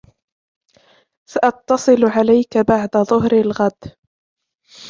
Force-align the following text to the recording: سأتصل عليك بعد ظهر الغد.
سأتصل 1.29 2.05
عليك 2.17 2.57
بعد 2.57 2.89
ظهر 2.97 3.31
الغد. 3.33 3.93